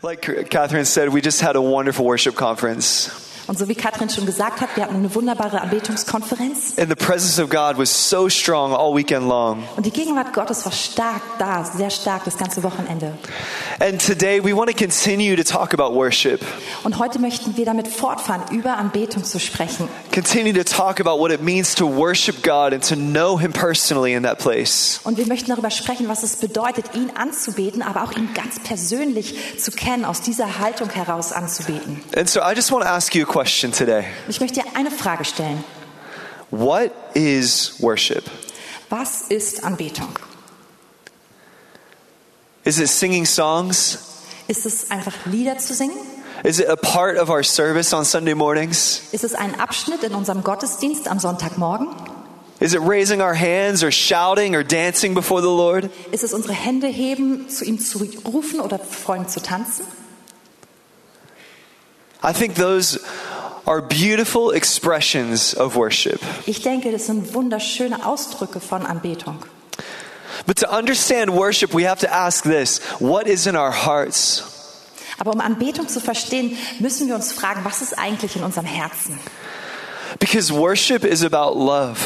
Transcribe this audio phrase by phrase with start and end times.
[0.00, 3.27] Like Catherine said, we just had a wonderful worship conference.
[3.48, 6.76] Und so wie Katrin schon gesagt hat, wir hatten eine wunderbare Anbetungskonferenz.
[6.78, 9.64] And the presence of God was so strong all weekend long.
[9.74, 13.16] Und die Gegenwart Gottes war stark da, sehr stark das ganze Wochenende.
[13.80, 16.42] And today we want to continue to talk about worship,
[16.84, 19.88] Und heute möchten wir damit fortfahren, über Anbetung zu sprechen.
[20.12, 24.12] continue to talk about what it means to worship God and to know Him personally
[24.12, 25.00] in that place.
[25.04, 29.58] Und wir möchten darüber sprechen, was es bedeutet, ihn anzubeten, aber auch ihn ganz persönlich
[29.58, 32.02] zu kennen, aus dieser Haltung heraus anzubeten.
[32.14, 34.66] And so I just want to ask you a question today Und ich möchte dir
[34.74, 35.62] eine Frage stellen.
[36.50, 38.24] What is worship?
[38.90, 40.08] Was ist Anbetung?
[42.64, 43.98] Is it singing songs?
[44.46, 45.96] Ist es einfach Lieder zu singen?
[46.44, 49.02] Is it a part of our service on Sunday mornings?
[49.12, 51.88] Ist es ein Abschnitt in unserem Gottesdienst am Sonntagmorgen?
[52.60, 55.90] Is it raising our hands or shouting or dancing before the Lord?
[56.12, 59.84] Ist es unsere Hände heben, zu ihm zu rufen oder vor ihm zu tanzen?
[62.22, 62.98] I think those
[63.66, 66.20] are beautiful expressions of worship.
[66.46, 69.38] Ich denke, das sind wunderschöne Ausdrücke von Anbetung.
[70.46, 74.42] But to understand worship, we have to ask this what is in our hearts?
[75.18, 79.18] Aber um Anbetung zu verstehen, müssen wir uns fragen, was ist eigentlich in unserem Herzen?
[80.20, 81.98] Because worship is about love.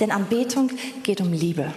[0.00, 0.70] Denn Anbetung
[1.02, 1.72] geht um Liebe.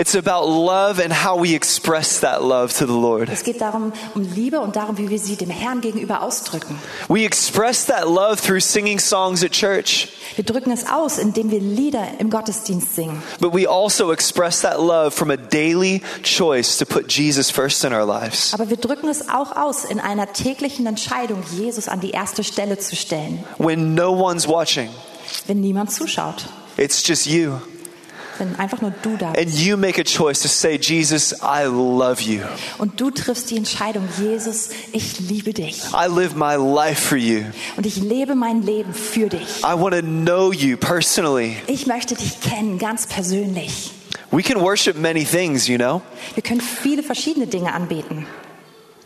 [0.00, 3.28] It's about love and how we express that love to the Lord.
[3.30, 6.78] Es geht darum, um Liebe und darum, wie wir sie dem Herrn gegenüber ausdrücken.
[7.08, 11.58] We express that love through singing songs at church, Wir drücken es aus, indem wir
[11.58, 13.20] Lieder im Gottesdienst singen.
[13.40, 17.92] but we also express that love from a daily choice to put Jesus first in
[17.92, 18.54] our lives.
[18.54, 22.78] Aber wir drücken es auch aus in einer täglichen Entscheidung, Jesus an die erste Stelle
[22.78, 24.90] zu stellen, When no one's watching,
[25.48, 26.44] wenn niemand zuschaut,
[26.76, 27.54] it's just you.
[28.38, 29.58] Wenn einfach nur du da And bist.
[29.60, 32.40] you make a choice to say, Jesus, I love you.
[32.78, 35.82] Und du triffst die Entscheidung, Jesus, ich liebe dich.
[35.92, 37.42] I live my life for you.
[37.76, 39.60] Und ich lebe mein Leben für dich.
[39.62, 41.56] I want to know you personally.
[41.66, 43.92] Ich möchte dich kennen, ganz persönlich.
[44.30, 46.02] We can worship many things, you know.
[46.34, 48.26] Wir können viele verschiedene Dinge anbeten.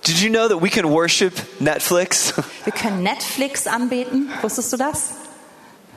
[0.04, 2.34] Did you know that we can worship Netflix?
[2.64, 4.30] Wir können Netflix anbeten.
[4.42, 5.12] Wusstest du das?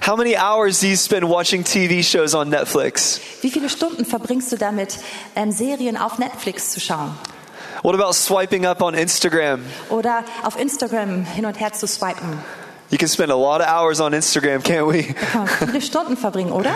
[0.02, 3.20] How many hours do you spend watching TV shows on Netflix?
[3.42, 5.00] Wie viele Stunden verbringst du damit,
[5.36, 7.18] ähm, Serien auf Netflix zu schauen?
[7.82, 9.62] What about swiping up on Instagram?
[9.90, 12.40] Oder auf Instagram hin und her zu swipen?
[12.92, 15.04] You can spend a lot of hours on Instagram, can't we?
[15.14, 16.76] Da kann man viele Stunden verbringen, oder?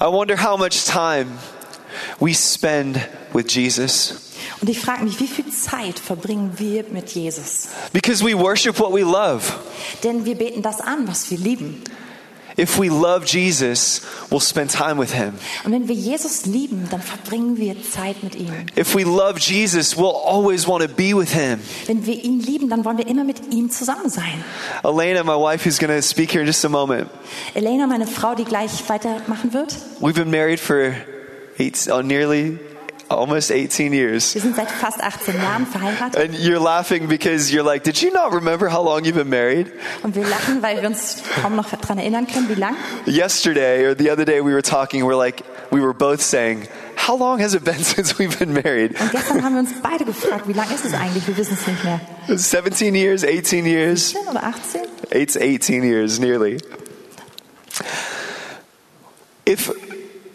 [0.00, 1.38] I wonder how much time
[2.18, 2.98] we spend
[3.34, 4.31] with Jesus.
[4.60, 7.68] Und ich frage mich, wie viel Zeit verbringen wir mit Jesus?
[7.92, 9.42] Because we worship what we love.
[10.02, 11.82] Denn wir beten das an, was wir lieben.
[12.58, 15.34] If we love Jesus, we'll spend time with him.
[15.64, 18.52] Und wenn wir Jesus lieben, dann verbringen wir Zeit mit ihm.
[18.76, 21.60] If we love Jesus, we'll always want to be with him.
[21.86, 24.44] Wenn wir ihn lieben, dann wollen wir immer mit ihm zusammen sein.
[24.84, 27.08] Elena, my wife, who's going to speak here in just a moment,
[27.54, 30.94] Elena, meine Frau, die gleich weitermachen wird, we've been married for
[31.58, 32.58] eight, oh, nearly
[33.12, 34.34] almost 18 years.
[34.34, 36.16] wir sind seit fast 18 Jahren verheiratet.
[36.16, 39.72] And you're laughing because you're like, did you not remember how long you've been married?
[40.02, 42.76] Und wir lachen, weil wir uns kaum noch daran erinnern können, wie lang.
[43.06, 47.16] Yesterday or the other day we were talking, we're like, we were both saying, how
[47.16, 48.98] long has it been since we've been married?
[49.00, 51.26] Und gestern haben wir uns beide gefragt, wie lang ist es eigentlich?
[51.26, 52.00] Wir wissen es nicht mehr.
[52.28, 54.10] 17 years, 18 years?
[54.10, 54.80] 17 oder 18?
[55.10, 56.58] It's 18 years, nearly.
[59.44, 59.72] If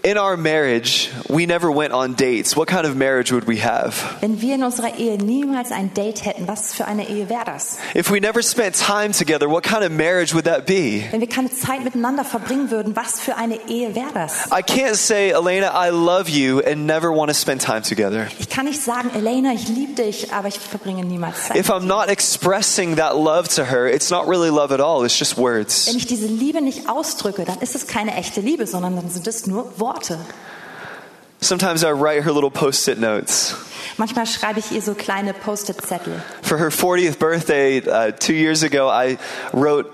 [0.03, 3.94] in our marriage we never went on dates, what kind of marriage would we have?
[4.22, 7.78] Wenn wir in unserer Ehe niemals ein Date hätten, was für eine Ehe wäre das?
[7.96, 11.03] If we never spent time together, what kind of marriage would that be?
[11.12, 14.47] Wenn wir keine Zeit miteinander verbringen würden, was für eine Ehe wäre das?
[14.47, 18.28] I can't say, Elena, I love you and never want to spend time together.
[18.40, 21.57] Ich kann nicht sagen, Elena, ich liebe dich, aber ich verbringe niemals Zeit.
[21.57, 25.19] If I'm not expressing that love to her, it's not really love at all, it's
[25.19, 25.88] just words.
[25.88, 29.28] Wenn ich diese Liebe nicht ausdrücke, dann ist es keine echte Liebe, sondern dann sind
[29.28, 29.97] es nur Worte.
[31.40, 33.56] Sometimes I write her little post it notes.
[33.97, 36.21] Manchmal schreibe ich ihr so kleine Post-it-Zettel.
[36.42, 39.18] For her 40th birthday, uh, two years ago, I
[39.54, 39.86] wrote,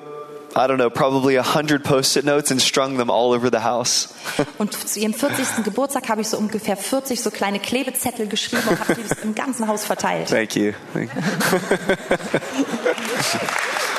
[0.56, 4.14] I don't know, probably 100 post it notes and strung them all over the house.
[4.58, 5.64] Und zu ihrem 40.
[5.64, 9.68] Geburtstag habe ich so ungefähr 40 so kleine Klebezettel geschrieben und habe die im ganzen
[9.68, 10.30] Haus verteilt.
[10.30, 10.74] Thank you.
[10.94, 11.22] Thank you.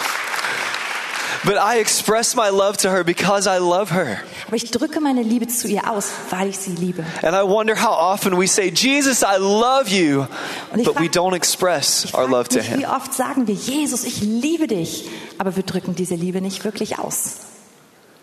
[1.45, 4.21] but I express my love to her because I love her.
[4.47, 7.05] Aber ich drücke meine Liebe zu ihr aus, weil ich sie liebe.
[7.23, 10.27] And I wonder how often we say, Jesus, I love you,
[10.73, 12.91] but we don't express our love to mich, wie him.
[12.91, 15.09] oft sagen wir, Jesus, ich liebe dich,
[15.39, 17.39] aber wir drücken diese Liebe nicht wirklich aus.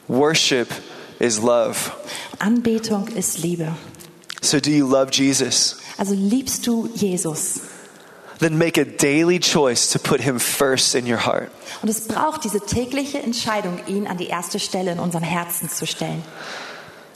[0.07, 0.67] Worship
[1.19, 1.75] is love.
[2.39, 3.71] Anbetung ist Liebe.
[4.41, 5.77] So, do you love Jesus?
[5.97, 7.61] Also liebst du Jesus?
[8.41, 11.51] Then make a daily choice to put him first in your heart.
[11.81, 15.85] Und es braucht diese tägliche Entscheidung, ihn an die erste Stelle in unserem Herzen zu
[15.85, 16.23] stellen.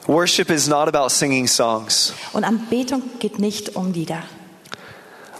[0.08, 2.14] Worship is not about singing songs.
[2.32, 4.24] Und Anbetung geht nicht um Lieder.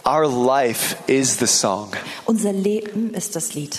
[0.04, 1.92] Our life is the song.
[2.24, 3.78] Unser Leben ist das Lied.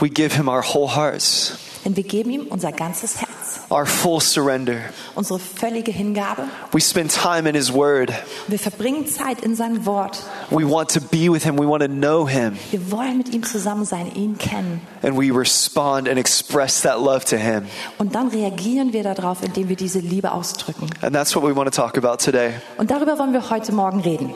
[0.00, 1.52] We give him our whole hearts,
[1.84, 3.30] Denn wir geben ihm unser ganzes Herz,
[3.72, 4.76] our full surrender.
[5.14, 6.44] unsere völlige Hingabe.
[6.72, 8.12] We spend time in his word.
[8.48, 10.18] Wir verbringen Zeit in seinem Wort.
[10.50, 11.58] We want to be with him.
[11.58, 12.56] We want to know him.
[12.70, 14.80] Wir wollen mit ihm zusammen sein, ihn kennen.
[15.02, 17.66] And we respond and express that love to him.
[17.98, 20.88] Und dann reagieren wir darauf, indem wir diese Liebe ausdrücken.
[21.00, 22.52] And that's what we want to talk about today.
[22.78, 24.32] Und darüber wollen wir heute Morgen reden.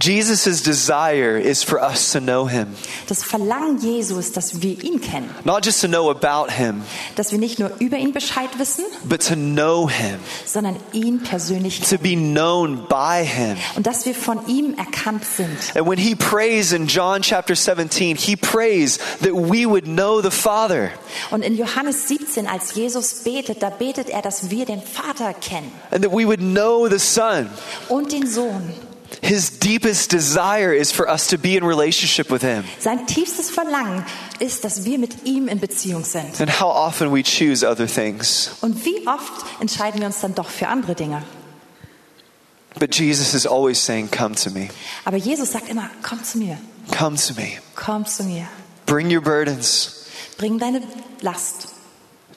[0.00, 2.68] Jesus' desire is for us to know him,
[3.08, 5.28] Das Verlangen Jesu ist, dass wir ihn kennen.
[5.44, 6.82] not just to know about him,
[7.18, 11.80] Dass wir nicht nur über ihn Bescheid wissen, but to know him, sondern ihn persönlich
[11.80, 13.56] to be known by him.
[13.74, 15.48] Und dass wir von ihm erkannt sind.
[15.74, 20.30] And when he prays in John chapter 17, he prays that we would know the
[20.30, 20.90] Father
[21.32, 25.72] Und in Johannes 17, als Jesus betet, da betet er, dass wir den Vater kennen
[25.90, 27.48] and that we would know the Son.
[27.88, 28.72] und den Sohn.
[29.22, 32.62] His deepest desire is for us to be in relationship with him.
[32.78, 34.04] Sein tiefstes Verlangen
[34.40, 36.40] ist, dass wir mit ihm in Beziehung sind.
[36.40, 38.50] And how often we choose other things.
[38.60, 41.22] Und wie oft entscheiden wir uns dann doch für andere Dinge?
[42.78, 44.68] But Jesus is always saying, Come to me.
[45.04, 46.58] Aber Jesus sagt immer, komm zu mir,
[46.96, 47.58] Come to me.
[47.74, 48.46] komm zu mir.
[48.86, 50.04] Bring your burdens.
[50.36, 50.82] Bring deine
[51.20, 51.68] Last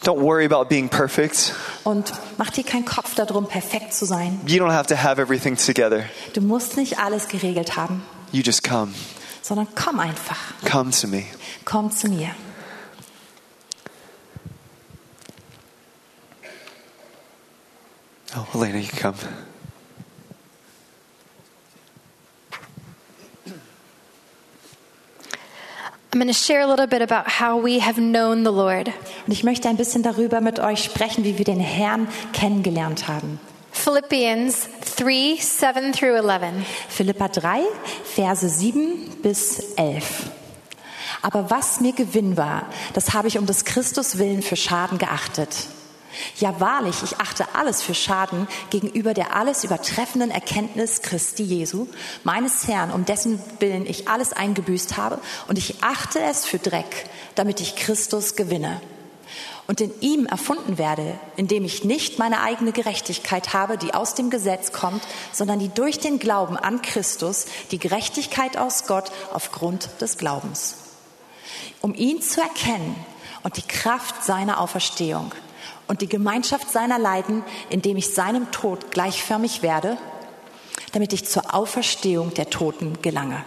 [0.04, 1.54] Don't worry about being perfect.
[1.84, 4.42] und mach dir keinen Kopf darum, perfekt zu sein.
[4.48, 6.06] You don't have to have everything together.
[6.34, 8.02] Du musst nicht alles geregelt haben,
[8.32, 8.94] You just come.
[9.52, 10.38] Sondern komm einfach.
[10.64, 11.26] Come to me.
[11.66, 12.30] Komm zu mir.
[18.34, 19.14] Oh, Elena, you come.
[26.14, 28.88] I'm going to share a little bit about how we have known the Lord.
[29.28, 33.38] Und ich möchte ein bisschen darüber mit euch sprechen, wie wir den Herrn kennengelernt haben.
[33.74, 34.70] Philippians
[35.02, 36.64] 3 7 through 11.
[36.88, 37.62] Philippa 3,
[38.04, 40.04] Verse 7 bis 11.
[41.24, 45.50] Aber was mir Gewinn war, das habe ich um des Christus willen für Schaden geachtet.
[46.38, 51.88] Ja wahrlich, ich achte alles für Schaden gegenüber der alles übertreffenden Erkenntnis Christi Jesu,
[52.24, 57.10] meines Herrn, um dessen Willen ich alles eingebüßt habe, und ich achte es für Dreck,
[57.34, 58.80] damit ich Christus gewinne
[59.68, 64.30] und in ihm erfunden werde, indem ich nicht meine eigene Gerechtigkeit habe, die aus dem
[64.30, 70.18] Gesetz kommt, sondern die durch den Glauben an Christus, die Gerechtigkeit aus Gott aufgrund des
[70.18, 70.76] Glaubens.
[71.82, 72.96] Um ihn zu erkennen
[73.44, 75.32] und die Kraft seiner Auferstehung
[75.88, 79.98] und die Gemeinschaft seiner Leiden, indem ich seinem Tod gleichförmig werde,
[80.92, 83.44] damit ich zur Auferstehung der Toten gelange.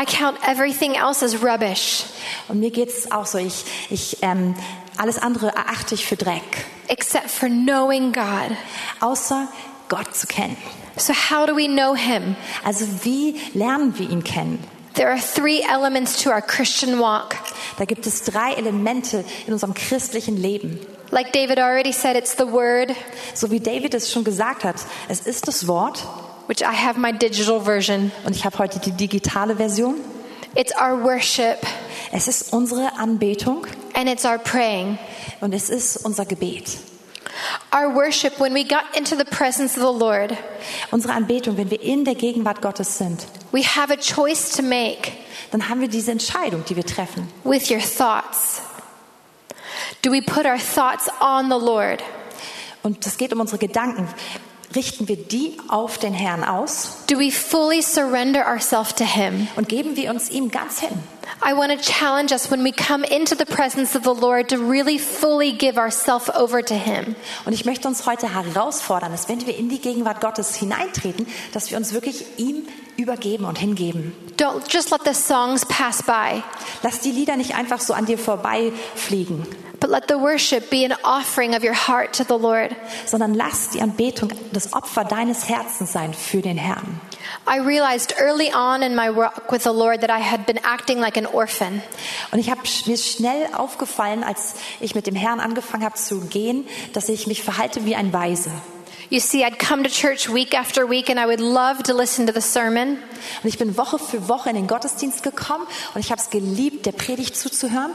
[0.00, 2.04] I count everything else as rubbish,
[2.48, 4.54] Und mir geht es auch so, ich, ich, ähm,
[4.96, 6.42] alles andere erachte ich für Dreck,
[6.88, 8.56] except for knowing God.
[9.00, 9.48] außer
[9.88, 10.56] Gott zu kennen.
[10.96, 12.36] So, how do we know Him?
[12.64, 14.62] Also wie lernen wir ihn kennen?
[14.94, 17.36] There are three elements to our Christian walk.
[17.78, 20.80] Da gibt es drei Elemente in unserem christlichen Leben.
[21.10, 22.94] Like David already said, it's the Word,
[23.34, 24.76] So wie David es schon gesagt hat,
[25.08, 26.04] es ist das Wort
[26.48, 28.10] which I have my digital version.
[28.24, 29.94] und ich habe heute die digitale Version.
[30.56, 31.58] It's our worship,
[32.10, 34.98] Es ist unsere Anbetung and it's our praying.
[35.40, 36.78] und es ist unser Gebet.
[37.72, 40.32] Our worship, when we got into the presence of the Lord,
[40.90, 45.12] Unsere Anbetung, wenn wir in der Gegenwart Gottes sind, we have a choice to make
[45.50, 47.28] dann haben wir diese Entscheidung, die wir treffen.
[47.44, 48.60] with your thoughts.
[50.02, 52.02] Do we put our thoughts on the Lord?
[52.82, 54.08] Und es geht um unsere Gedanken.
[54.74, 59.48] Richten wir die auf den Herrn aus Do we fully surrender ourselves to Him?
[59.56, 60.90] und geben wir uns ihm ganz hin.
[61.42, 64.56] I want to challenge us when we come into the presence of the Lord to
[64.56, 67.16] really fully give ourselves over to Him.
[67.44, 71.70] Und ich möchte uns heute herausfordern, dass wenn wir in die Gegenwart Gottes hineintreten, dass
[71.70, 72.66] wir uns wirklich ihm
[72.98, 74.12] übergeben und hingeben.
[74.36, 76.42] Don't just let the songs pass by,
[76.82, 79.46] Lass die Lieder nicht einfach so an dir vorbeifliegen,
[79.80, 82.70] but let the worship be an offering of your heart to the Lord.
[83.06, 87.00] sondern lass die Anbetung das Opfer deines Herzens sein für den Herrn.
[87.46, 90.98] I realized early on in my walk with the Lord that I had been acting
[90.98, 91.82] like an orphan.
[92.30, 96.66] Und ich habe mir schnell aufgefallen, als ich mit dem Herrn angefangen habe zu gehen,
[96.92, 98.50] dass ich mich verhalte wie ein Weise.
[99.10, 102.26] You see, I'd come to church week after week and I would love to listen
[102.26, 102.98] to the sermon,
[103.42, 106.86] Und ich bin Woche für Woche in den Gottesdienst gekommen und ich habe es geliebt,
[106.86, 107.92] der Predigt zuzuhören.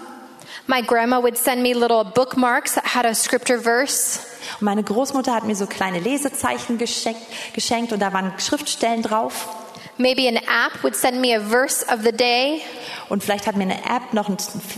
[0.66, 4.20] My grandma would send me little bookmarks that had a scripture verse.
[4.60, 7.22] Und meine Großmutter hat mir so kleine Lesezeichen geschenkt,
[7.54, 9.50] geschenkt und da waren Schriftstellen drauf.
[9.98, 12.62] Maybe an app would send me a verse of the day.
[13.10, 14.32] Und vielleicht hat mir eine App noch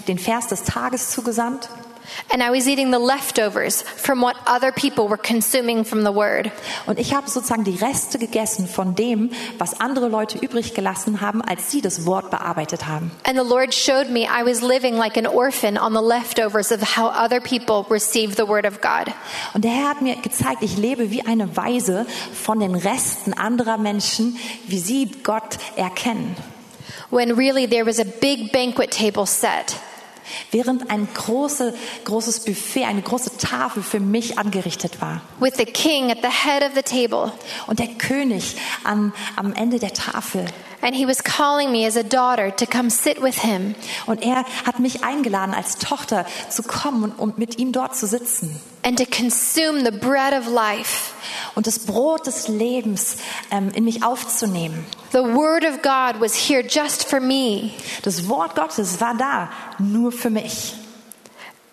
[0.08, 1.70] den Vers des Tages zugesandt.
[2.31, 6.51] And I was eating the leftovers from what other people were consuming from the word.
[6.85, 11.41] Und ich habe sozusagen die Reste gegessen von dem, was andere Leute übrig gelassen haben,
[11.41, 13.12] als sie das Wort bearbeitet haben.
[13.24, 16.97] And the Lord showed me I was living like an orphan on the leftovers of
[16.97, 19.13] how other people received the word of God.
[19.53, 23.77] Und der Herr hat mir gezeigt, ich lebe wie eine Weise von den Resten anderer
[23.77, 26.35] Menschen, wie sie Gott erkennen.
[27.09, 29.75] When really there was a big banquet table set.
[30.51, 31.74] Während ein große,
[32.05, 35.22] großes Buffet, eine große Tafel für mich angerichtet war.
[35.39, 37.32] with the king at the head of the table.
[37.67, 40.46] Und der König am, am Ende der Tafel.
[40.82, 43.75] And he was calling me as a daughter to come sit with him.
[44.05, 48.60] Und er hat mich eingeladen, als Tochter zu kommen und, mit ihm dort zu sitzen.
[48.86, 51.13] and to consume the bread of life.
[51.55, 53.17] Und das Brot des Lebens
[53.50, 54.86] ähm, in mich aufzunehmen.
[55.12, 57.72] The word of God was here just for me.
[58.03, 60.75] Das Wort Gottes war da, nur für mich.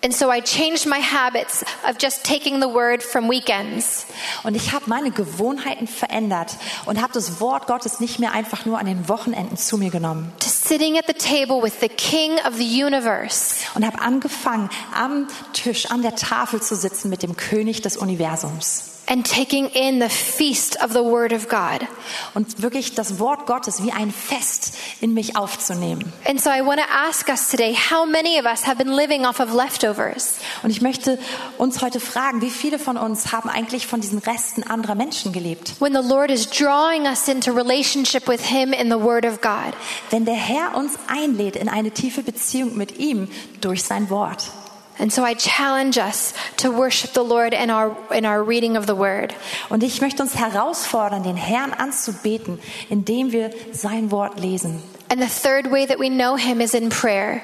[0.04, 4.04] And so I changed my habits of just taking the word from weekends.
[4.42, 6.56] Und ich habe meine Gewohnheiten verändert
[6.86, 10.32] und habe das Wort Gottes nicht mehr einfach nur an den Wochenenden zu mir genommen.
[10.40, 15.28] to sitting at the table with the king of the universe Und habe angefangen, am
[15.52, 18.91] Tisch, an der Tafel zu sitzen mit dem König des Universums.
[19.06, 21.86] And taking in the feast of the word of God.
[22.34, 26.12] Und wirklich das Wort Gottes wie ein Fest in mich aufzunehmen.
[26.26, 29.26] And so I want to ask us today how many of us have been living
[29.26, 30.36] off of leftovers?
[30.62, 31.18] Und ich möchte
[31.58, 35.80] uns heute fragen, wie viele von uns haben eigentlich von diesen Resten anderer Menschen gelebt?
[35.80, 39.74] When the Lord is drawing us into relationship with him in the word of God.
[40.10, 43.28] Wenn der Herr uns einlädt in eine tiefe Beziehung mit ihm
[43.60, 44.50] durch sein Wort.
[44.98, 48.86] And so I challenge us to worship the Lord in our in our reading of
[48.86, 49.34] the word.
[49.68, 52.58] Und ich möchte uns herausfordern, den Herrn anzubeten,
[52.88, 54.82] indem wir sein Wort lesen.
[55.08, 57.42] And the third way that we know him is in prayer.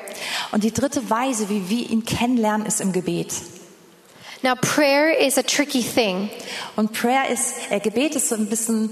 [0.53, 3.33] Und die dritte Weise, wie wir ihn kennenlernen, ist im Gebet.
[4.43, 6.31] Now prayer is a tricky thing
[6.77, 8.91] Und Prayer ist, äh, Gebet ist so ein bisschen,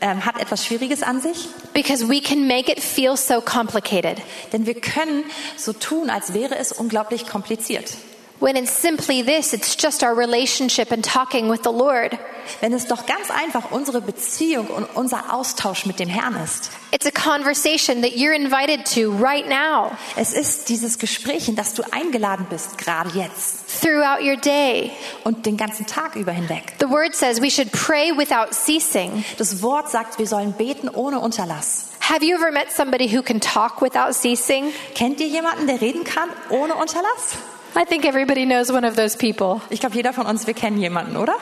[0.00, 4.18] ähm, hat etwas Schwieriges an sich, because we can make it feel so complicated.
[4.52, 5.24] denn wir können
[5.56, 7.96] so tun, als wäre es unglaublich kompliziert.
[8.38, 12.18] When it's simply this, it's just our relationship and talking with the Lord.
[12.60, 16.70] Wenn es doch ganz einfach unsere Beziehung und unser Austausch mit dem Herrn ist.
[16.92, 21.72] It's a conversation that you're invited to right now, Es ist dieses Gespräch, in das
[21.74, 24.92] du eingeladen bist, gerade jetzt throughout your day.
[25.24, 26.74] und den ganzen Tag über hinweg.
[26.78, 29.24] The word says we should pray without ceasing.
[29.38, 31.86] Das Wort sagt, wir sollen beten ohne Unterlass.
[32.00, 34.72] Have you ever met somebody who can talk without ceasing?
[34.94, 37.38] Kennt ihr jemanden, der reden kann ohne Unterlass?
[37.74, 39.60] I think everybody knows one of those people.
[39.70, 41.34] Ich glaube, jeder von uns, wir kennen jemanden, oder?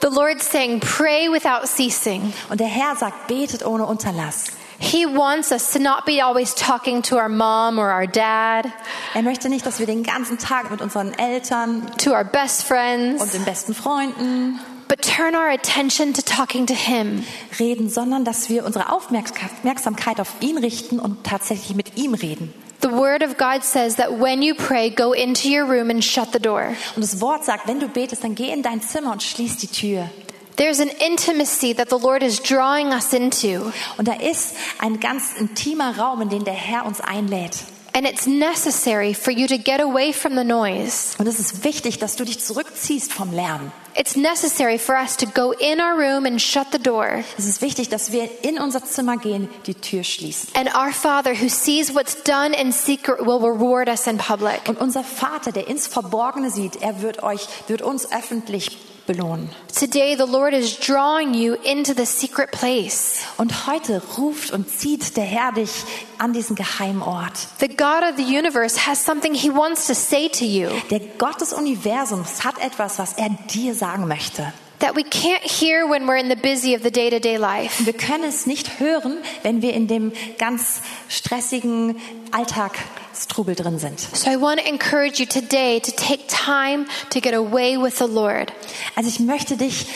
[0.00, 2.32] The Lord's saying, pray without ceasing.
[2.48, 4.52] Und der Herr sagt, betet ohne Unterlass.
[4.78, 8.66] He wants us to not be always talking to our mom or our dad,
[9.14, 12.68] Er möchte nicht, dass wir den ganzen Tag mit unseren Eltern to our best und
[12.68, 17.24] friends, den besten Freunden but turn our attention to talking to Him.
[17.58, 22.52] reden, sondern dass wir unsere Aufmerksamkeit auf ihn richten und tatsächlich mit ihm reden.
[22.80, 26.28] The Word of God says that when you pray, go into your room and shut
[26.32, 26.74] the door.
[26.94, 29.66] Und das Wort sagt, wenn du betest, dann geh in dein Zimmer und schließ die
[29.66, 30.08] Tür.
[30.56, 35.32] There's an intimacy that the Lord is drawing us into, Und da ist ein ganz
[35.38, 37.56] intimer Raum, in den der Herr uns einlädt.
[37.94, 41.16] and it's necessary for you to get away from the noise.
[41.18, 43.72] Und es ist wichtig, dass du dich zurückziehst vom Lärm.
[43.98, 47.24] It's necessary for us to go in our room and shut the door.
[47.36, 50.50] Es ist wichtig, dass wir in unser Zimmer gehen, die Tür schließen.
[50.54, 54.68] And our Father, who sees what's done in secret, will reward us in public.
[54.68, 58.78] Und unser Vater, der ins Verborgene sieht, er wird euch, wird uns öffentlich
[59.08, 59.48] belohnen.
[59.74, 63.24] Today, the Lord is drawing you into the secret place.
[63.38, 65.70] Und heute ruft und zieht der Herr dich
[66.18, 67.48] an diesen geheimen Ort.
[67.58, 71.40] The God of the universe has something He wants to say to you Der Gott
[71.40, 74.52] des Universums hat etwas, was er dir sagen möchte.
[74.80, 77.84] That we can't hear when we're in the busy of the day to day life.
[77.84, 81.96] Wir können es nicht hören, wenn wir in dem ganz stressigen
[82.30, 84.00] Alltagstrubel drin sind.
[84.00, 88.06] So I want to encourage you today to take time to get away with the
[88.06, 88.52] Lord.
[88.94, 89.86] Also ich möchte dich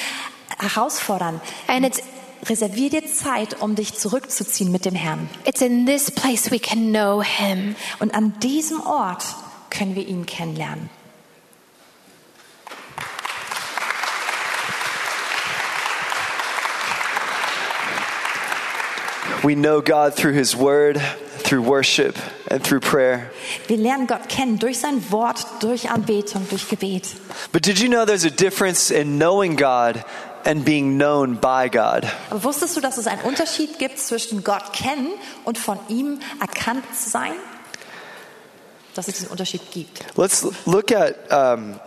[0.58, 1.40] herausfordern.
[1.66, 2.02] And it's
[2.48, 5.28] Reservier dir Zeit, um dich zurückzuziehen mit dem Herrn.
[5.44, 7.76] it's in this place we can know Him.
[8.00, 9.22] Und an diesem Ort
[9.70, 10.90] können wir ihn kennenlernen.
[19.42, 21.00] We know God through His Word,
[21.38, 22.16] through worship
[22.48, 23.30] and through prayer.
[23.66, 27.16] Wir lernen Gott kennen durch sein Wort, durch Anbetung, durch Gebet.
[27.50, 30.04] But did you know there's a difference in knowing God
[30.44, 32.06] and being known by God?
[32.30, 35.10] Aber wusstest du, dass es einen Unterschied gibt zwischen Gott kennen
[35.44, 37.32] und von ihm erkannt sein?
[38.94, 40.04] Dass es diesen Unterschied gibt.
[40.16, 41.80] Let's look at um,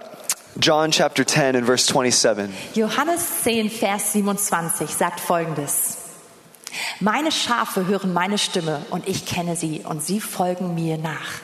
[0.60, 2.50] John chapter 10 and verse 27.
[2.74, 6.05] Johannes 10, Vers 27 sagt folgendes.
[7.00, 11.42] Meine Schafe hören meine Stimme und ich kenne sie und sie folgen mir nach.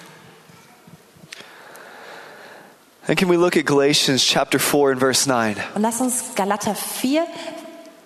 [3.07, 5.55] And can we look at Galatians chapter 4 and verse 9?
[5.75, 7.25] Und lass uns Galater 4,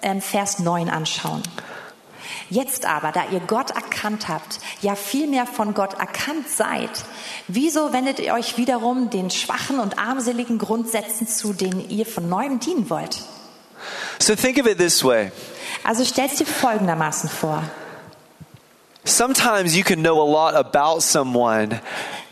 [0.02, 1.44] ähm, Vers 9 anschauen.
[2.50, 6.92] Jetzt aber, da ihr Gott erkannt habt, ja vielmehr von Gott erkannt seid,
[7.48, 12.60] wieso wendet ihr euch wiederum den schwachen und armseligen Grundsätzen zu, denen ihr von neuem
[12.60, 13.24] dienen wollt?
[14.20, 15.32] So think of it this way.
[15.86, 17.64] Also stellst dir folgendermaßen vor.
[19.04, 21.80] Sometimes you can know a lot about someone.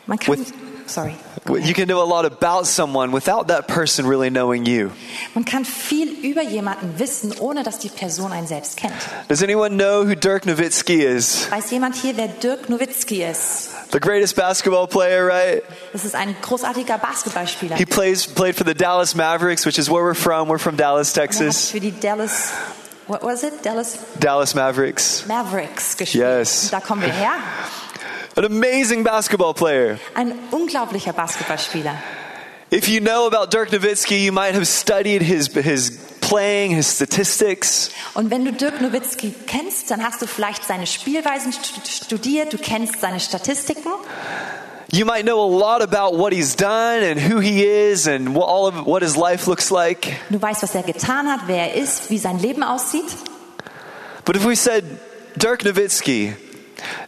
[0.07, 0.53] Man kann, With-
[0.88, 1.15] sorry.
[1.45, 4.91] You can know a lot about someone without that person really knowing you.
[5.36, 8.93] Man kann viel über jemanden wissen, ohne dass die Person einen selbst kennt.
[9.27, 11.51] Does anyone know who Dirk Nowitzki is?
[11.51, 13.69] Weiß jemand hier, wer Dirk Nowitzki ist?
[13.91, 15.63] The greatest basketball player, right?
[15.91, 17.75] Das ist ein großartiger Basketballspieler.
[17.75, 20.48] He plays played for the Dallas Mavericks, which is where we're from.
[20.50, 21.69] We're from Dallas, Texas.
[21.69, 22.51] für die Dallas,
[23.07, 23.63] what was it?
[23.63, 25.25] Dallas Dallas Mavericks.
[25.27, 26.24] Mavericks gespielt.
[26.24, 26.69] Yes.
[26.72, 27.33] Da kommen wir her.
[28.36, 30.00] An amazing basketball player.
[30.15, 31.95] Ein unglaublicher Basketballspieler.
[32.72, 35.91] If you know about Dirk Nowitzki, you might have studied his his
[36.22, 37.91] playing, his statistics.
[38.15, 42.57] Und wenn du Dirk Nowitzki kennst, dann hast du vielleicht seine Spielweisen stu- studiert, du
[42.57, 43.91] kennst seine Statistiken.
[44.93, 48.45] You might know a lot about what he's done and who he is and what,
[48.47, 50.19] all of what his life looks like.
[50.29, 53.12] Du weißt, was er getan hat, wer er ist, wie sein Leben aussieht.
[54.23, 54.83] But if we said,
[55.35, 56.35] Dirk Nowitzki,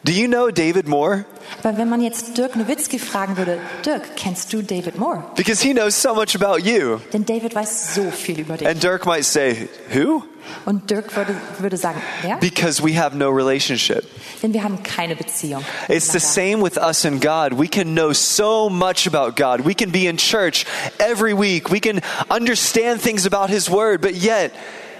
[0.04, 1.26] do you know David Moore?
[1.64, 5.24] Aber wenn man jetzt Dirk Nowitzki fragen würde, Dirk, kennst du David Moore?
[5.36, 7.00] Because he knows so much about you.
[7.14, 8.68] Denn David weiß so viel über dich.
[8.68, 10.24] And Dirk might say, Who?
[10.66, 12.38] Und Dirk würde, würde sagen, wer?
[12.38, 14.06] Because we have no relationship.
[14.42, 15.64] Denn wir haben keine Beziehung.
[15.88, 17.58] It's the same with us and God.
[17.58, 19.66] We can know so much about God.
[19.66, 20.66] We can be in church
[21.00, 21.72] every week.
[21.72, 24.52] We can understand things about His Word, but yet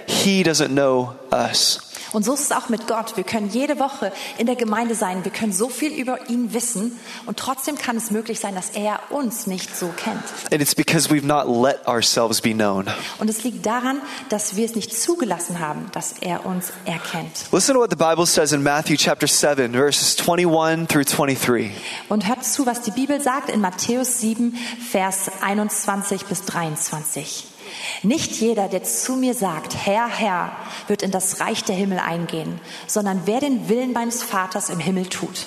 [0.06, 1.85] He doesn't know us.
[2.12, 3.16] Und so ist es auch mit Gott.
[3.16, 5.24] Wir können jede Woche in der Gemeinde sein.
[5.24, 6.98] Wir können so viel über ihn wissen.
[7.26, 10.22] Und trotzdem kann es möglich sein, dass er uns nicht so kennt.
[10.50, 12.86] And it's because we've not let ourselves be known.
[13.18, 17.46] Und es liegt daran, dass wir es nicht zugelassen haben, dass er uns erkennt.
[17.52, 21.70] Listen to what the Bible says in Matthew chapter 7, verses 21 through 23.
[22.08, 24.56] Und hört zu, was die Bibel sagt in Matthäus 7,
[24.90, 27.55] Vers 21 bis 23.
[28.02, 30.52] Nicht jeder, der zu mir sagt, Herr, Herr,
[30.88, 35.06] wird in das Reich der Himmel eingehen, sondern wer den Willen meines Vaters im Himmel
[35.06, 35.46] tut.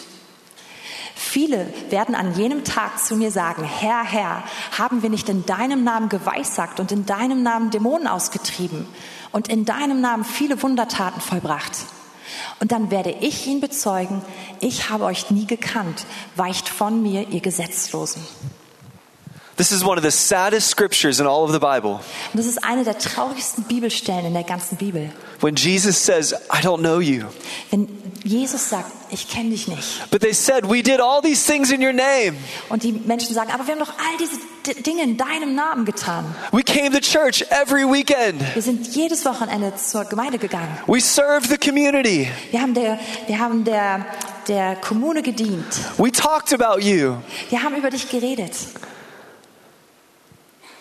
[1.15, 4.43] Viele werden an jenem Tag zu mir sagen, Herr, Herr,
[4.77, 8.87] haben wir nicht in deinem Namen geweissagt und in deinem Namen Dämonen ausgetrieben
[9.31, 11.77] und in deinem Namen viele Wundertaten vollbracht?
[12.59, 14.21] Und dann werde ich ihn bezeugen,
[14.59, 16.05] ich habe euch nie gekannt,
[16.35, 18.21] weicht von mir, ihr Gesetzlosen.
[19.59, 21.99] This is one of the saddest scriptures in all of the Bible.
[22.31, 25.11] Und das ist eine der traurigsten Bibelstellen in der ganzen Bibel.
[25.41, 27.25] When Jesus says, I don't know you.
[27.69, 27.89] Wenn
[28.23, 30.09] Jesus sagt, ich kenne dich nicht.
[30.11, 32.37] But they said, We did all these things in your name.
[32.69, 36.23] Und die Menschen sagen, aber wir haben doch all diese Dinge in deinem Namen getan.
[36.53, 38.41] We came to church every weekend.
[38.53, 40.69] Wir sind jedes Wochenende zur Gemeinde gegangen.
[40.87, 42.29] We served the community.
[42.51, 44.05] Wir haben der, wir haben der,
[44.47, 45.65] der Kommune gedient.
[45.97, 47.17] We talked about you.
[47.49, 48.53] Wir haben über dich geredet.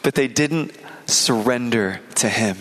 [0.02, 0.70] But they didn't
[1.06, 2.56] surrender to Him.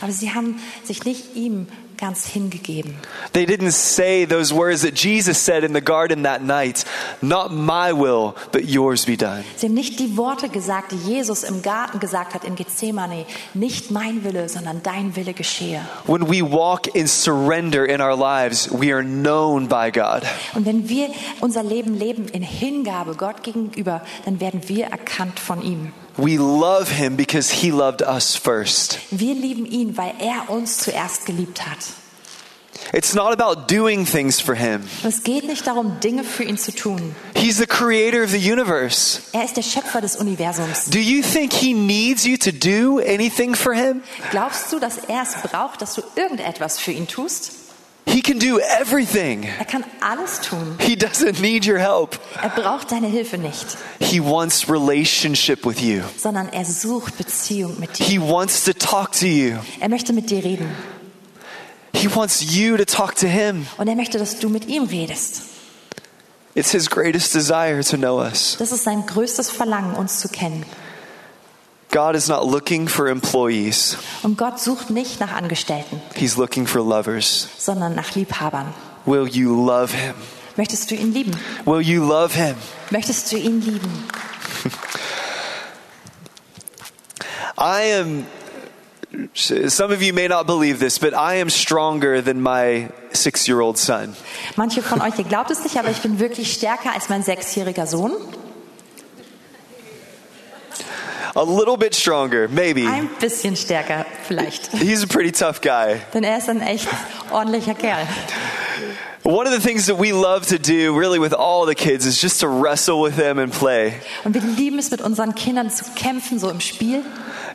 [0.00, 1.66] Aber sie haben sich nicht ihm
[1.98, 2.94] ganz hingegeben.
[3.32, 6.84] They didn't say those words that Jesus said in the garden that night
[7.20, 9.44] Not my will, but yours be done.
[9.56, 13.26] Sie haben nicht die Worte gesagt, die Jesus im Garten gesagt hat in Gethsemane.
[13.54, 15.80] Nicht mein Wille, sondern dein Wille geschehe.
[16.06, 20.22] When we walk in surrender in our lives, we are known by God.
[20.54, 25.62] Und wenn wir unser Leben leben in Hingabe Gott gegenüber, dann werden wir erkannt von
[25.62, 25.92] ihm.
[26.18, 28.98] We love Him because He loved us first.
[29.12, 31.78] Wir lieben ihn, weil er uns zuerst geliebt hat.
[32.92, 34.82] It's not about doing things for Him.
[35.04, 37.14] Es geht nicht darum, Dinge für ihn zu tun.
[37.36, 39.20] He's the creator of the universe.
[39.32, 40.86] Er ist der Schöpfer des Universums.
[40.86, 44.02] Do you think He needs you to do anything for Him?
[44.30, 47.52] Glaubst du, dass er es braucht, dass du irgendetwas für ihn tust?
[48.08, 49.44] He can do everything.
[49.58, 50.76] Er kann alles tun.
[50.80, 52.18] He doesn't need your help.
[52.42, 53.66] Er braucht deine Hilfe nicht,
[54.00, 56.00] He wants relationship with you.
[56.16, 58.06] sondern er sucht Beziehung mit dir.
[58.06, 59.56] He wants to talk to you.
[59.80, 60.68] Er möchte mit dir reden
[61.94, 63.66] He wants you to talk to Him.
[63.76, 65.42] und er möchte, dass du mit ihm redest.
[66.54, 68.56] It's His greatest desire to know us.
[68.58, 70.64] Das ist sein größtes Verlangen, uns zu kennen.
[71.90, 76.82] God is not looking for employees, Und Gott sucht nicht nach Angestellten, He's looking for
[76.82, 77.48] lovers.
[77.58, 78.74] sondern nach Liebhabern.
[79.06, 80.14] Will you love Him?
[80.56, 81.32] Möchtest du ihn lieben?
[81.64, 82.56] Will you love Him?
[82.90, 84.04] Möchtest du ihn lieben?
[87.56, 88.26] I am,
[89.34, 93.60] some of you may not believe this, but I am stronger than my six year
[93.60, 94.14] old son.
[94.56, 97.86] Manche von euch, ihr glaubt es nicht, aber ich bin wirklich stärker als mein sechsjähriger
[97.86, 98.12] Sohn.
[101.34, 102.86] A little bit stronger, maybe.
[102.86, 104.68] Ein bisschen stärker vielleicht.
[104.72, 106.00] He's a pretty tough guy.
[106.14, 106.88] Denn er ist ein echt
[107.30, 108.06] ordentlicher Kerl.
[109.24, 112.22] One of the things that we love to do, really, with all the kids, is
[112.22, 113.94] just to wrestle with them and play.
[114.24, 117.02] Und wir lieben es, mit unseren Kindern zu kämpfen, so im Spiel.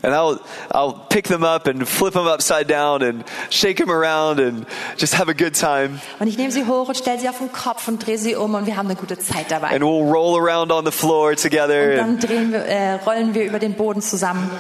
[0.04, 0.38] And I'll,
[0.72, 4.66] I'll pick them up and flip them upside down and shake them around and
[4.98, 6.02] just have a good time.
[6.20, 8.54] Und ich nehme sie hoch und stelle sie auf den Kopf und drehe sie um
[8.54, 9.68] und wir haben eine gute Zeit dabei.
[9.70, 13.34] And we'll roll around on the floor together Und and, dann drehen wir, äh, rollen
[13.34, 14.52] wir über den Boden zusammen.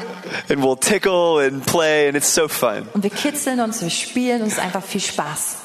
[0.50, 2.88] and we'll tickle and play, and it's so fun.
[2.94, 5.58] Und wir kitzeln uns, wir spielen und es ist einfach viel Spaß.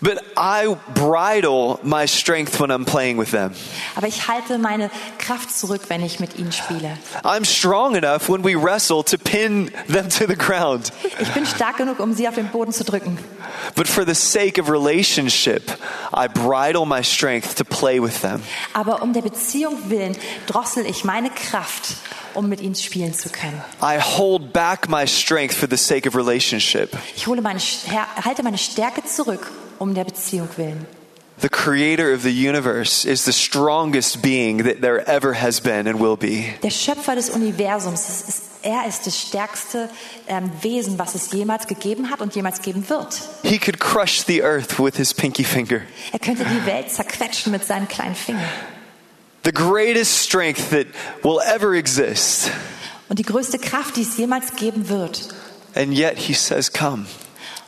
[0.00, 3.52] But I bridle my strength when I'm playing with them.
[3.96, 6.96] Aber ich halte meine Kraft zurück, wenn ich mit ihnen spiele.
[7.24, 10.92] I'm strong enough when we wrestle to pin them to the ground.
[11.18, 13.18] Ich bin stark genug, um sie auf den Boden zu drücken.
[13.74, 15.68] But for the sake of relationship,
[16.14, 18.40] I bridle my strength to play with them.
[18.74, 21.96] Aber um der Beziehung willen drossel ich meine Kraft,
[22.34, 23.60] um mit ihnen spielen zu können.
[23.82, 26.96] I hold back my strength for the sake of relationship.
[27.16, 30.86] Ich hole meine, halte meine Stärke zurück, um der Beziehung willen.
[31.40, 36.00] The creator of the universe is the strongest being that there ever has been and
[36.00, 36.54] will be.
[36.64, 39.88] Der Schöpfer des Universums, ist, er ist das stärkste
[40.26, 43.20] ähm, Wesen, was es jemals gegeben hat und jemals geben wird.
[43.44, 45.82] He could crush the earth with his pinky finger.
[46.12, 48.48] Er könnte die Welt zerquetschen mit seinem kleinen Finger.
[49.44, 50.88] The greatest strength that
[51.22, 52.50] will ever exist.
[53.08, 55.28] Und die größte Kraft, die es jemals geben wird.
[55.76, 57.06] And yet he says, Come.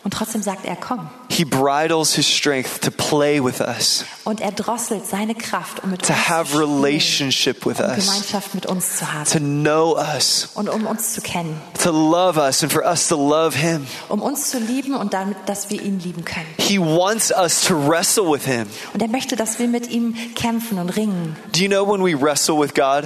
[0.02, 1.10] Und trotzdem sagt er, komm.
[1.28, 6.02] He bridles his strength to play with us, Und er drosselt seine Kraft, um mit
[6.06, 9.96] to uns have zu relationship with um us, Gemeinschaft mit uns zu haben to know
[9.98, 13.86] us, und um uns zu kennen, to love us, and for us to love him.
[14.08, 16.48] um uns zu lieben und damit, dass wir ihn lieben können.
[16.58, 18.66] He wants us to wrestle with him.
[18.94, 21.36] Und er möchte, dass wir mit ihm kämpfen und ringen.
[21.52, 23.04] Do you know when we wrestle with God?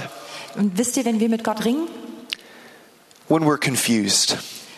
[0.55, 1.89] Und wisst ihr, wenn wir mit Gott ringen?
[3.27, 4.37] When we're confused,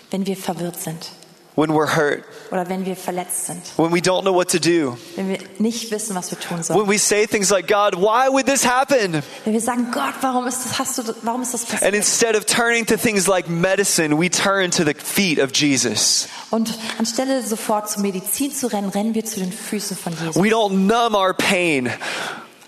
[0.10, 1.10] Wenn wir verwirrt sind
[1.58, 4.96] when we're hurt, oder wenn wir verletzt sind, when we don't know what to do,
[5.16, 6.80] wenn wir nicht wissen, was wir tun sollen.
[6.80, 9.24] when we say things like, God, why would this happen?
[9.44, 12.46] Wenn wir sagen, Gott, warum ist das, hast du, warum ist das And instead of
[12.46, 16.28] turning to things like medicine, we turn to the feet of Jesus.
[16.52, 20.36] Und anstelle sofort zur Medizin zu rennen, rennen wir zu den Füßen von Jesus.
[20.36, 21.90] We don't numb our pain,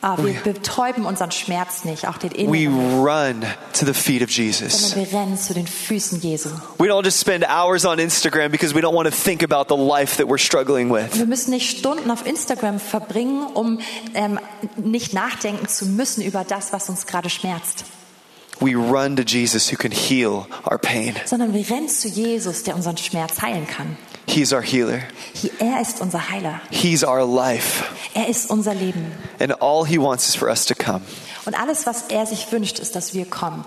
[0.01, 3.41] Ah, wir betäuben unseren Schmerz nicht, auch den we inneren, run
[3.77, 4.91] to the feet of Jesus.
[4.91, 6.49] sondern wir rennen zu den Füßen Jesu.
[6.77, 9.77] We don't just spend hours on Instagram because we don't want to think about the
[9.81, 11.17] life that we're struggling with.
[11.17, 13.79] Wir müssen nicht Stunden auf Instagram verbringen, um
[14.13, 14.39] ähm,
[14.77, 17.83] nicht nachdenken zu müssen über das, was uns gerade schmerzt,
[18.61, 21.15] We run to Jesus who can heal our pain.
[21.25, 23.97] sondern wir rennen zu Jesus, der unseren Schmerz heilen kann.
[24.31, 25.01] He's our healer,
[25.33, 26.61] He- Er ist unser Heiler.
[26.69, 27.83] He's our life.
[28.13, 29.11] Er ist unser Leben.
[29.39, 31.01] And all He wants is for us to come.
[31.45, 33.65] Und alles, was er sich wünscht, ist, dass wir kommen.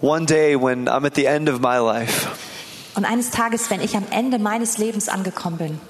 [0.00, 2.28] One day when I'm at the end of my life,
[2.94, 5.80] Und eines Tages, wenn ich am Ende meines Lebens angekommen bin,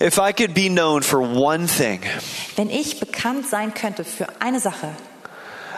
[0.00, 2.00] if I could be known for one thing,
[2.56, 4.88] wenn ich bekannt sein könnte für eine Sache,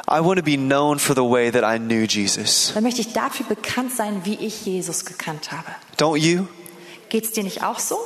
[0.08, 2.70] I want to be known for the way that I knew Jesus.
[2.74, 5.66] dann möchte ich dafür bekannt sein, wie ich Jesus gekannt habe.
[5.98, 6.46] Don't you?
[7.08, 7.98] Geht's dir nicht auch so?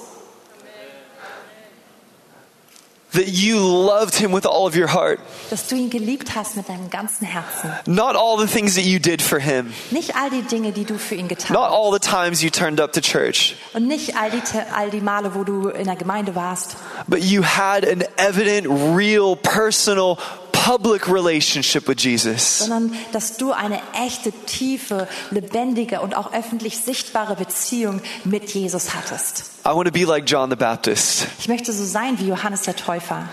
[3.12, 5.18] That you loved Him with all of your heart.
[5.50, 7.72] Dass du ihn geliebt hast mit deinem ganzen Herzen.
[7.86, 10.96] Not all the things that you did for Him, Nicht all die Dinge, die du
[10.96, 11.72] für ihn getan not hast.
[11.74, 14.40] all the times you turned up to church, Und nicht all die,
[14.72, 16.76] all die Male, wo du in der Gemeinde warst.
[17.08, 20.16] but you had an evident, real, personal,
[20.64, 22.58] public relationship with Jesus.
[22.58, 29.50] sondern dass du eine echte, tiefe, lebendige und auch öffentlich sichtbare Beziehung mit Jesus hattest.
[29.64, 31.26] I want to be like John the Baptist.
[31.38, 33.28] Ich möchte so sein wie Johannes der Täufer.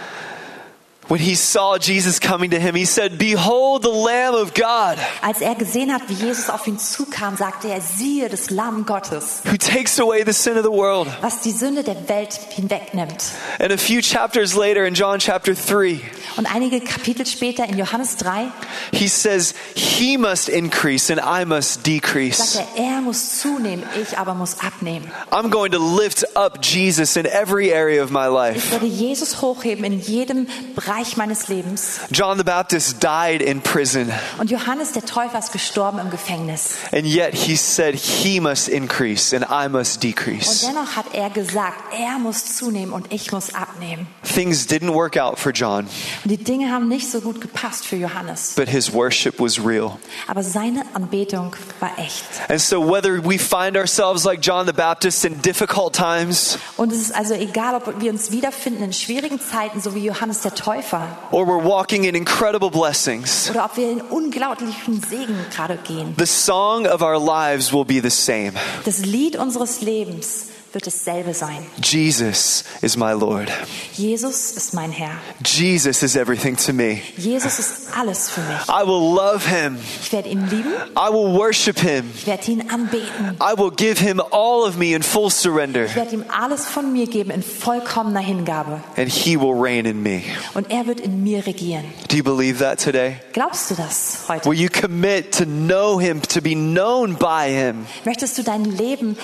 [1.10, 5.39] When he saw Jesus coming to him, he said, Behold the Lamb of God Als
[5.39, 9.56] er gesehen hat, wie Jesus auf ihn zukam, sagte er, siehe das Lamm Gottes, who
[9.56, 11.08] takes away the sin of the world.
[11.22, 13.24] was die Sünde der Welt hinwegnimmt.
[13.60, 16.02] And a few chapters later in John chapter 3,
[16.36, 18.48] Und einige Kapitel später in Johannes 3
[18.91, 22.60] he says, He must increase and I must sagt decrease.
[22.76, 25.10] er, er muss zunehmen, ich aber muss abnehmen.
[25.32, 28.58] I'm going to lift up Jesus in every area of my life.
[28.58, 32.00] Ich werde Jesus hochheben in jedem Bereich meines Lebens.
[32.12, 36.76] John the Baptist died in prison, Und Johannes der Täufer ist gestorben im Gefängnis.
[36.92, 40.66] and yet he said, He must increase and I must Und decrease.
[40.66, 44.08] dennoch hat er gesagt, er muss zunehmen und ich muss abnehmen.
[44.24, 45.86] Things didn't work out for John,
[46.24, 48.54] Und die Dinge haben nicht so gut gepasst für Johannes.
[48.56, 49.98] but his worship was real.
[50.28, 52.24] Aber seine Anbetung war echt.
[52.50, 57.00] And so, whether we find ourselves like John the Baptist in difficult times, Und es
[57.02, 60.87] ist also egal, ob wir uns wiederfinden in schwierigen Zeiten, so wie Johannes der Täufer,
[61.32, 66.15] or we're walking in incredible blessings, oder ob wir in unglaublichen Segen gerade gehen.
[66.17, 68.54] the song of our lives will be the same.
[68.86, 70.47] Das Lied unseres Lebens
[70.78, 71.66] wird dasselbe sein.
[71.84, 73.52] Jesus is my Lord.
[73.96, 75.10] Jesus ist mein Herr.
[75.44, 77.02] Jesus is everything to me.
[77.18, 78.60] Jesus ist alles für mich.
[78.70, 79.80] I will love him.
[80.04, 82.12] Ich werde ihn lieben, I will worship him.
[82.16, 83.38] ich werde ihn anbeten.
[83.42, 86.94] I will give him all of me in full surrender, Ich werde ihm alles von
[86.94, 88.82] mir geben in vollkommener Hingabe.
[88.98, 90.22] and he will reign in me.
[90.54, 91.86] Und er wird in mir regieren.
[92.08, 93.16] Do you believe that today?
[93.34, 94.46] Glaubst du das heute?
[94.48, 97.88] Will you commit to know him, to be known by him?
[98.06, 99.18] Möchtest du dein Leben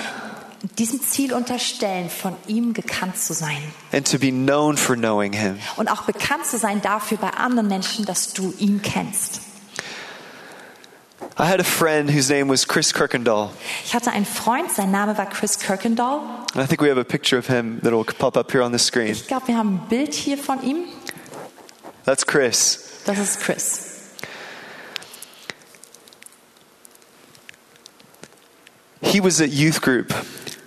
[0.64, 3.62] diesem Ziel unterstellen, von ihm gekannt zu sein?
[3.92, 5.60] and to be known for knowing him.
[5.76, 9.42] Und auch bekannt zu sein dafür bei anderen Menschen, dass du ihn kennst.
[11.38, 13.50] I had a friend whose name was Chris Kirkendall.
[13.86, 16.20] Ich hatte einen Freund, sein Name war Chris Kirkendall.
[16.54, 18.72] And I think we have a picture of him that will pop up here on
[18.72, 19.12] the screen.
[19.12, 20.84] Ich glaube, wir haben ein Bild hier von ihm.
[22.06, 23.02] That's Chris.
[23.06, 23.90] Das ist Chris.
[29.02, 30.14] He was at youth group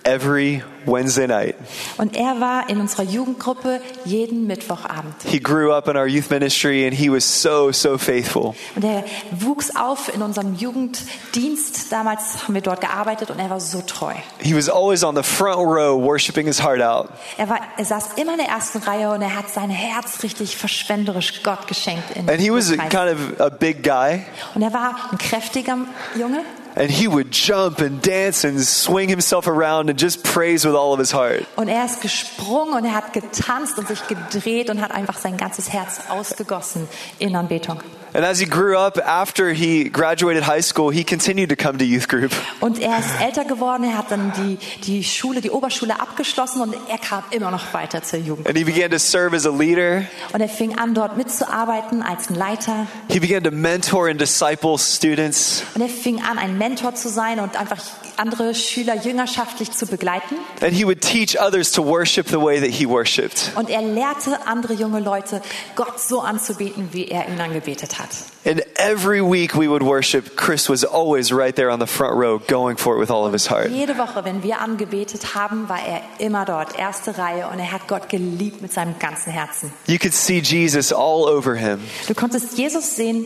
[0.07, 1.55] every Wednesday night.
[1.97, 5.15] Und er war in unserer Jugendgruppe jeden Mittwochabend.
[5.25, 8.55] He grew up in our youth ministry and he was so, so faithful.
[8.75, 11.91] Und er wuchs auf in unserem Jugenddienst.
[11.91, 14.13] Damals haben wir dort gearbeitet und er war so treu.
[14.39, 17.09] He was always on the front row worshiping his heart out.
[17.37, 20.55] Er, war, er saß immer in der ersten Reihe und er hat sein Herz richtig
[20.55, 22.15] verschwenderisch Gott geschenkt.
[22.15, 24.23] And he was a, kind of a big guy.
[24.55, 25.77] und er war ein kräftiger
[26.17, 26.43] Junge
[26.77, 30.93] And he would jump and dance and swing himself around and just praise with all
[30.93, 31.45] of his heart.
[31.55, 35.37] und er ist gesprungen und er hat getanzt und sich gedreht und hat einfach sein
[35.37, 36.87] ganzes Herz ausgegossen
[37.17, 37.81] in Anbetung.
[38.17, 41.85] And as he grew up, after he graduated high school, he continued to come to
[41.85, 42.31] youth group.
[42.61, 46.75] Und er ist älter geworden, er hat dann die, die Schule, die Oberschule abgeschlossen und
[46.89, 48.47] er kam immer noch weiter zur Jugend.
[48.47, 50.01] And he began to serve as a leader.
[50.33, 52.87] Und er fing an, dort mitzuarbeiten als ein Leiter.
[53.07, 55.61] He began to mentor and disciple students.
[55.75, 57.77] Und er fing an, ein Mentor zu sein und einfach
[58.15, 60.37] andere Schüler jüngerschaftlich zu begleiten.
[60.61, 63.51] And he would teach others to worship the way that he worshiped.
[63.53, 65.39] Und er lehrte andere junge Leute,
[65.75, 68.06] Gott so anzubeten, wie er ihn angebetet hat.
[68.45, 72.39] And every week we would worship, Chris was always right there on the front row,
[72.39, 73.69] going for it with all of his heart.
[73.71, 77.87] Jede Woche, wenn wir angebetet haben, war er immer dort, erste Reihe, und er hat
[77.87, 79.73] Gott geliebt mit seinem ganzen Herzen.
[79.87, 83.25] You could see Jesus all over him, Du konntest Jesus sehen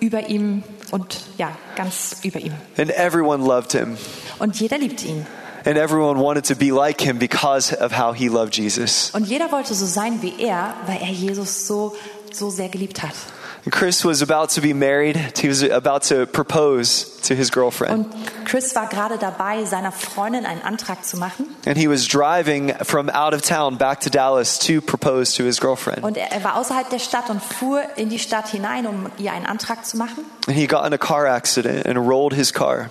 [0.00, 2.52] über ihm und ja, ganz über ihm.
[2.76, 3.96] and everyone loved him.
[4.38, 5.26] Und jeder liebt ihn.
[5.64, 9.10] And everyone wanted to be like him because of how he loved Jesus.
[9.14, 11.96] Und jeder wollte so sein wie er, weil er Jesus so,
[12.32, 13.14] so sehr geliebt hat.
[13.68, 15.18] And Chris was about to be married.
[15.38, 17.92] He was about to propose to his girlfriend.
[17.92, 21.54] Und Chris war gerade dabei, seiner Freundin einen Antrag zu machen.
[21.66, 25.60] And he was driving from out of town back to Dallas to propose to his
[25.60, 26.02] girlfriend.
[26.02, 29.32] Und er, er war außerhalb der Stadt und fuhr in die Stadt hinein, um ihr
[29.32, 30.24] einen Antrag zu machen.
[30.46, 32.88] And he got in a car accident and rolled his car.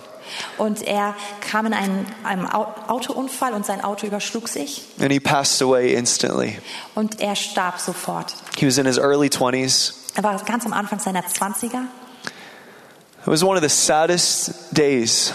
[0.58, 2.06] Und er kam in einen,
[2.52, 4.84] Au- Autounfall und sein Auto überschlug sich.
[5.00, 6.60] And he passed away instantly.
[6.94, 8.32] Und er starb sofort.
[8.56, 9.94] He was in his early 20s.
[10.18, 11.84] Er war ganz am Anfang seiner 20er.
[13.20, 15.32] It was one of the saddest days.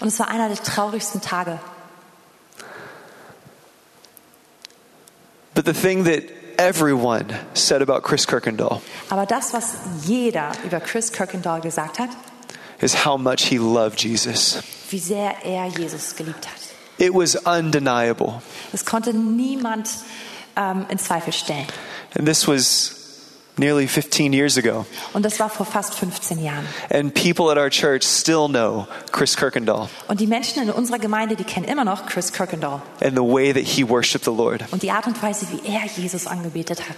[0.00, 1.60] Und es war einer der traurigsten Tage.
[5.52, 6.22] But the thing that
[6.56, 12.08] everyone said about Chris Kirkendall Aber das, was jeder über Chris Kirkendall gesagt hat,
[12.80, 14.62] is how much he loved Jesus.
[14.88, 16.62] wie sehr er Jesus geliebt hat.
[16.96, 18.40] It was undeniable.
[18.72, 19.90] Das konnte niemand
[20.56, 21.66] ähm, in Zweifel stellen.
[22.16, 23.03] And this was
[23.56, 24.84] nearly 15 years ago.
[25.12, 26.66] Und das war vor fast 15 Jahren.
[26.90, 31.36] And people at our church still know Chris Kirkendall Und die Menschen in unserer Gemeinde,
[31.36, 34.64] die kennen immer noch Chris Kirkendall and the way that he worshiped the Lord.
[34.72, 36.96] und die Art und Weise, wie er Jesus angebetet hat.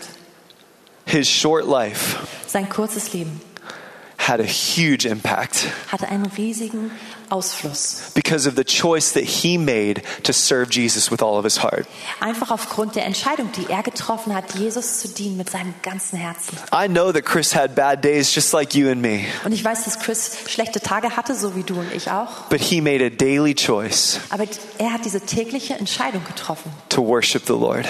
[1.05, 2.17] His short life
[2.47, 3.41] Sein kurzes Leben
[4.29, 6.91] had a huge impact hatte einen riesigen
[7.29, 8.13] Ausfluss.
[8.15, 11.87] because of the choice that he made to serve Jesus with all of his heart.
[12.21, 16.57] Einfach aufgrund der Entscheidung, die er getroffen hat, Jesus zu dienen mit seinem ganzen Herzen.
[16.73, 19.85] I know that Chris had bad days just like you and me, Und ich weiß,
[19.85, 22.49] dass Chris schlechte Tage hatte, so wie du und ich auch.
[22.49, 24.45] but he made a daily choice Aber
[24.79, 27.87] er hat diese tägliche Entscheidung getroffen, to worship the Lord,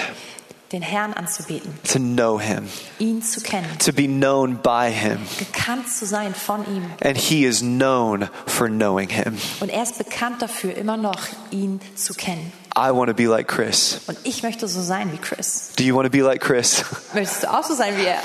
[0.71, 2.67] den Herrn anzubeten, to know him,
[2.99, 5.19] ihn zu kennen, to be known by him.
[5.39, 6.83] gekannt zu sein von ihm.
[7.03, 9.37] And he is known for knowing him.
[9.59, 11.19] Und er ist bekannt dafür, immer noch
[11.51, 12.51] ihn zu kennen.
[12.75, 14.01] I want to be like Chris.
[14.07, 15.71] Und ich möchte so sein wie Chris.
[15.77, 16.83] Do you want to be like Chris?
[17.13, 18.19] Möchtest du auch so sein wie er?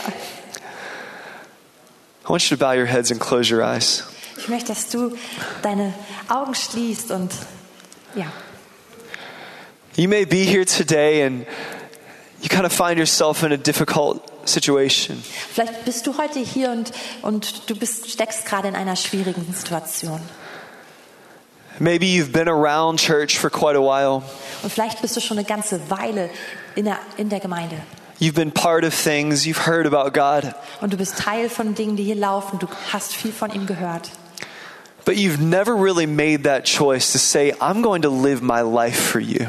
[2.25, 4.05] I want you to bow your heads and close your eyes.
[4.37, 5.17] Ich möchte, dass du
[5.63, 5.95] deine
[6.29, 7.31] Augen schließt und
[8.15, 8.27] ja,
[9.95, 11.47] You may be here today and
[12.43, 15.23] you kind of find yourself in a difficult situation.
[15.53, 20.21] vielleicht bist du heute hier und, und du bist, steckst gerade in einer schwierigen Situation.
[21.79, 24.23] Maybe you've been around church for quite a while.
[24.63, 26.29] Und vielleicht bist du schon eine ganze Weile
[26.75, 27.77] in der, in der Gemeinde.
[28.21, 31.97] You've been part of things, you've heard about God, Und du bist Teil von Dingen,
[31.97, 32.59] die hier laufen.
[32.59, 34.11] Du hast viel von ihm gehört.
[35.05, 39.01] but you've never really made that choice to say, I'm going to live my life
[39.01, 39.49] for you.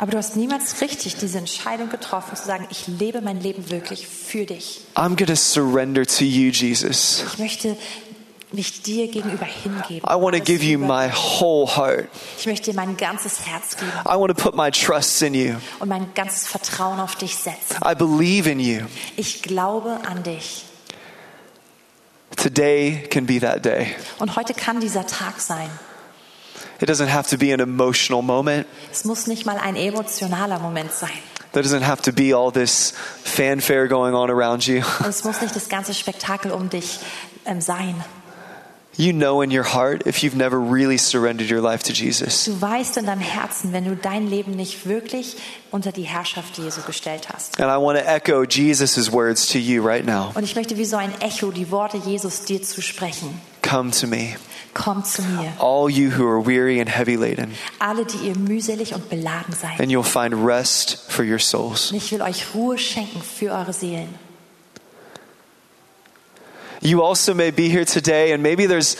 [0.00, 4.06] Aber du hast niemals richtig diese Entscheidung getroffen, zu sagen, ich lebe mein Leben wirklich
[4.06, 4.80] für dich.
[4.94, 7.22] I'm going to surrender to you, Jesus.
[7.34, 7.76] Ich möchte
[8.50, 10.08] mich dir gegenüber hingeben.
[10.08, 12.08] I want to give you my whole heart.
[12.38, 15.56] Ich möchte dir mein ganzes Herz geben I want to put my trust in you.
[15.80, 17.76] und mein ganzes Vertrauen auf dich setzen.
[17.84, 18.86] I believe in you.
[19.18, 20.64] Ich glaube an dich.
[22.36, 23.88] Today can be that day.
[24.18, 25.68] Und heute kann dieser Tag sein.
[26.80, 28.66] It doesn't have to be an emotional moment.
[28.90, 31.10] Es muss nicht mal ein emotionaler Moment sein.
[31.52, 32.92] There doesn't have to be all this
[33.24, 34.82] fanfare going on around you.
[35.00, 37.00] Und es muss nicht das ganze Spektakel um dich
[37.44, 38.02] ähm, sein.
[38.96, 42.44] You know in your heart if you've never really surrendered your life to Jesus.
[42.44, 45.36] Du weißt in deinem Herzen, wenn du dein Leben nicht wirklich
[45.70, 47.60] unter die Herrschaft Jesu gestellt hast.
[47.60, 50.32] And I want to echo Jesus' words to you right now.
[50.34, 53.40] Und ich möchte wie so ein Echo die Worte Jesus dir zu sprechen.
[53.62, 54.36] Come to me,
[54.74, 58.94] Komm zu mir, all you who are weary and heavy laden, alle, die ihr mühselig
[58.94, 59.80] und beladen seid.
[59.80, 61.90] and you'll find rest for your souls.
[61.90, 64.14] Und ich will euch Ruhe schenken für eure Seelen.
[66.82, 68.96] You also may be here today, and maybe there's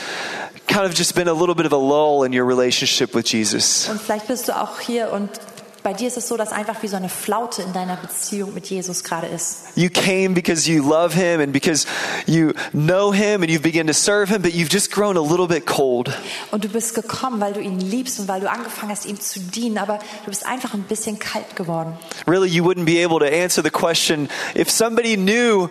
[0.66, 3.88] kind of just been a little bit of a lull in your relationship with Jesus.
[3.88, 5.30] Und vielleicht bist du auch hier und
[5.82, 8.66] bei dir ist es so, dass einfach wie so eine Flaute in deiner Beziehung mit
[8.66, 9.64] Jesus gerade ist.
[9.74, 11.86] You came because you love him and because
[12.26, 15.46] you know him and you've begun to serve him, but you've just grown a little
[15.46, 16.10] bit cold.
[16.50, 19.40] Und du bist gekommen, weil du ihn liebst und weil du angefangen hast, ihm zu
[19.40, 21.96] dienen, aber du bist einfach ein bisschen kalt geworden.
[22.26, 25.68] Really, you wouldn't be able to answer the question if somebody knew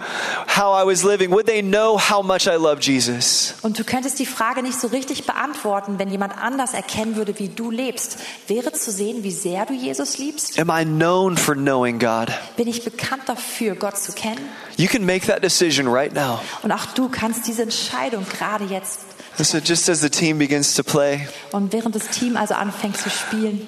[0.47, 3.53] how I was living, would they know how much I love Jesus?
[3.61, 7.49] Und du könntest die Frage nicht so richtig beantworten, wenn jemand anders erkennen würde, wie
[7.49, 8.17] du lebst.
[8.47, 10.57] Wäre zu sehen, wie sehr du Jesus liebst?
[10.59, 12.31] Am I known for knowing God?
[12.57, 14.39] Bin ich bekannt dafür, Gott zu kennen?
[14.77, 16.39] You can make that decision right now.
[16.63, 18.99] Und auch du kannst diese Entscheidung gerade jetzt.
[19.37, 23.09] So, just as the team begins to play, Und während das Team also anfängt zu
[23.09, 23.61] spielen,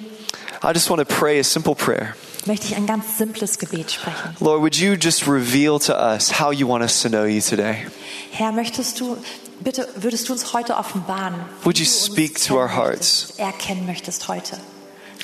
[0.62, 2.14] I just want to pray a simple prayer.
[2.44, 4.36] möchte ich ein ganz simples Gebet sprechen.
[4.40, 7.86] Lord, would you just reveal to us how you want us to know you today?
[8.32, 9.16] Herr, möchtest du,
[9.60, 13.32] bitte würdest du uns heute offenbaren, Would you speak to our hearts?
[13.38, 14.58] erkennen möchtest heute.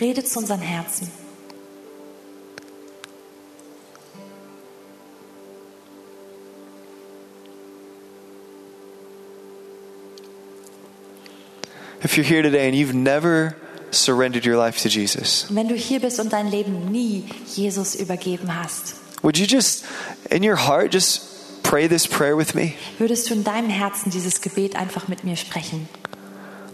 [0.00, 1.10] Rede zu unseren Herzen.
[12.00, 13.56] If you're here today and you've never
[13.90, 17.24] surrendered your life to Jesus, wenn du hier bist und dein Leben nie
[17.56, 19.84] Jesus übergeben hast, would you just,
[20.30, 22.74] in your heart, just pray this prayer with me?
[22.98, 25.88] würdest du in deinem Herzen dieses Gebet einfach mit mir sprechen?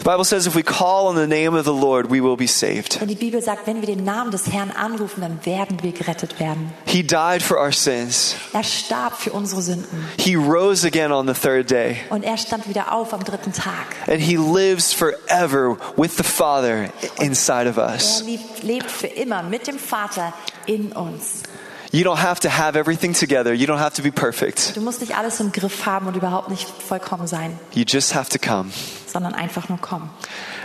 [0.04, 2.46] The Bible says if we call on the name of the Lord, we will be
[2.46, 3.00] saved.
[3.00, 6.38] Denn die Bibel sagt, wenn wir den Namen des Herrn anrufen, dann werden wir gerettet
[6.38, 6.74] werden.
[6.84, 8.34] He died for our sins.
[8.52, 11.96] Er starb für unsere Sünden He rose again on the third day.
[12.10, 13.96] und er stand wieder auf am dritten Tag.
[14.06, 18.22] And he lives forever with the Father inside of Er us.
[18.26, 20.34] lebt, lebt für immer mit dem Vater
[20.66, 21.44] in uns.
[21.94, 23.54] You don't have to have everything together.
[23.54, 24.74] You don't have to be perfect.
[24.74, 28.28] Du musst nicht alles im Griff haben und überhaupt nicht vollkommen sein, You just have
[28.30, 28.70] to come.
[29.06, 30.10] sondern einfach nur kommen.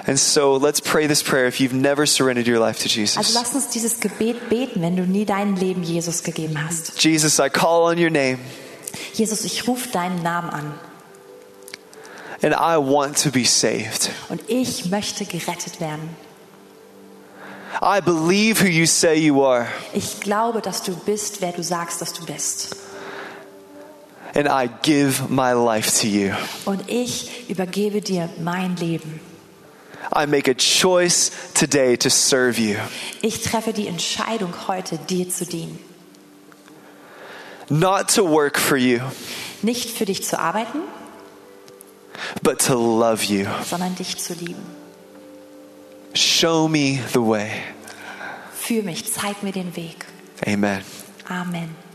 [0.07, 3.33] And so let's pray this prayer if you've never surrendered your life to Also Jesus.
[3.35, 6.99] lass uns dieses Gebet beten, wenn du nie dein Leben Jesus gegeben hast.
[7.03, 8.39] Jesus, I call on your name
[9.13, 10.73] Jesus, ich rufe deinen Namen an
[12.41, 14.09] and I want to be saved.
[14.29, 16.09] und ich möchte gerettet werden.
[17.81, 19.67] I believe who you say you are.
[19.93, 22.75] Ich glaube, dass du bist, wer du sagst, dass du bist.
[24.35, 26.33] and I give my life to you.
[26.65, 29.19] und ich übergebe dir mein Leben.
[30.15, 32.75] I make a choice today to serve you,
[33.21, 35.79] Ich treffe die Entscheidung heute, dir zu dienen.
[37.69, 38.99] not to work for you,
[39.61, 40.79] Nicht für dich zu arbeiten,
[42.43, 43.45] but to love you.
[43.67, 44.63] sondern dich zu lieben.
[46.13, 47.51] Show me the way.
[48.53, 50.05] Führ mich, zeig mir den Weg.
[50.45, 50.83] Amen.
[51.27, 51.88] Amen.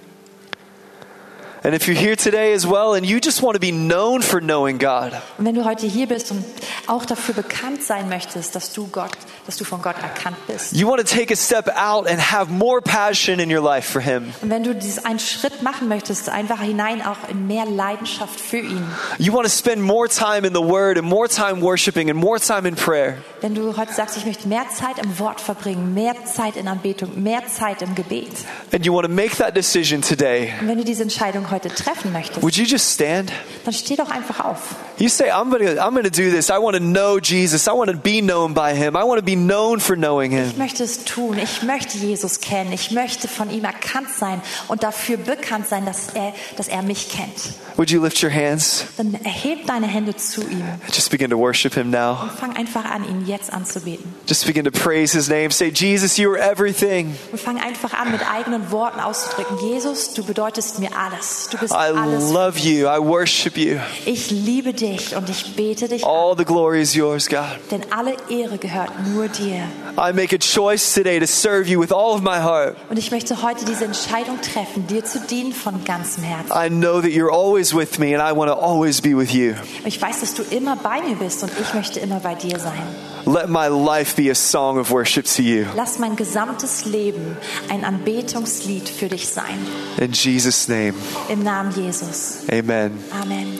[1.67, 4.39] And if you're here today as well and you just want to be known for
[4.39, 6.45] knowing God, Und wenn du heute hier bist und
[6.87, 9.13] auch dafür bekannt sein möchtest, dass du Gott,
[9.47, 10.75] dass du von Gott erkannt bist.
[10.75, 14.03] you want to take a step out and have more passion in your life for
[14.03, 14.35] Him.
[14.43, 18.59] Und wenn du diesen einen Schritt machen möchtest, einfach hinein auch in mehr Leidenschaft für
[18.59, 18.87] ihn.
[19.17, 22.39] You want to spend more time in the Word and more time worshiping and more
[22.39, 23.17] time in prayer.
[23.41, 27.23] Wenn du heute sagst, ich möchte mehr Zeit im Wort verbringen, mehr Zeit in Anbetung,
[27.23, 28.29] mehr Zeit im Gebet.
[28.71, 30.53] And you want to make that decision today.
[30.61, 33.33] Und wenn du diese Entscheidung heute treffen möchtest, Would you just stand?
[33.65, 34.59] dann steh doch einfach auf.
[34.99, 36.51] You say, I'm to I'm to do this.
[36.51, 37.67] I want to know Jesus.
[37.67, 38.95] I want to be known by Him.
[38.97, 40.59] I want to be known for knowing Ich Him.
[40.59, 41.37] möchte es tun.
[41.39, 42.73] Ich möchte Jesus kennen.
[42.73, 47.09] Ich möchte von ihm erkannt sein und dafür bekannt sein, dass er, dass er mich
[47.09, 47.55] kennt.
[47.77, 48.85] Would you lift your hands?
[48.97, 52.19] Dann erheb deine Hände zu ihm Just begin to worship Him now.
[52.23, 54.15] und fang einfach an, ihn jetzt anzubeten.
[54.29, 55.51] Just begin to praise His name.
[55.51, 57.17] Say, Jesus, you are everything.
[57.33, 59.59] Und fang einfach an, mit eigenen Worten auszudrücken.
[59.69, 61.44] Jesus, du bedeutest mir alles.
[61.51, 62.31] Du bist I alles.
[62.33, 62.87] love you.
[62.89, 63.79] I worship you.
[64.07, 67.45] Ich liebe dich und ich bete dich an, All the glory is yours, God.
[67.71, 69.63] denn alle Ehre gehört nur dir.
[69.99, 72.77] I make a choice today to serve you with all of my heart.
[72.91, 76.51] Und ich möchte heute diese Entscheidung treffen, dir zu dienen von ganzem Herzen.
[76.53, 79.55] I know that you're always with me and I want to always be with you.
[79.85, 82.83] Ich weiß, dass du immer bei mir bist und ich möchte immer bei dir sein.
[83.27, 85.67] Let my life be a song of worship to you.
[85.75, 87.37] Lass mein gesamtes Leben
[87.71, 89.59] ein Anbetungslied für dich sein.
[89.99, 90.95] In Jesus' name,
[91.29, 92.41] Im Namen Jesus.
[92.51, 93.03] amen.
[93.13, 93.59] Amen.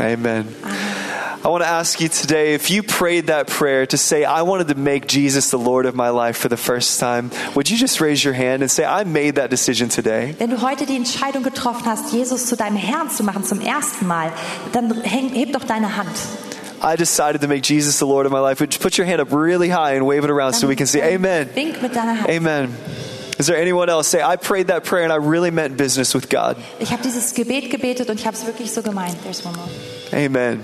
[0.00, 0.48] Amen.
[0.62, 0.94] Amen.
[1.44, 4.68] I want to ask you today if you prayed that prayer to say, I wanted
[4.68, 8.00] to make Jesus the Lord of my life for the first time, would you just
[8.00, 10.34] raise your hand and say, I made that decision today?
[10.38, 14.06] Wenn du heute die Entscheidung getroffen hast, Jesus zu deinem Herrn zu machen zum ersten
[14.06, 14.32] Mal,
[14.72, 16.16] dann heb doch deine Hand.
[16.84, 18.60] I decided to make Jesus the Lord of my life.
[18.60, 20.86] Would you put your hand up really high and wave it around so we can
[20.86, 21.48] say, Amen.
[21.56, 22.28] Wink mit deiner Hand.
[22.28, 22.76] Amen.
[23.38, 24.06] Is there anyone else?
[24.06, 26.56] Say, I prayed that prayer and I really meant business with God.
[26.78, 29.16] Ich habe dieses Gebet gebetet und ich habe es wirklich so gemeint.
[29.22, 29.68] There's one more.
[30.12, 30.60] Amen.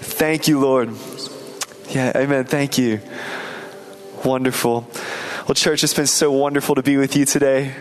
[0.00, 0.88] Thank you, Lord.
[1.90, 2.46] Yeah, amen.
[2.46, 3.00] Thank you.
[4.24, 4.88] Wonderful.
[5.46, 7.74] Well, church, it's been so wonderful to be with you today.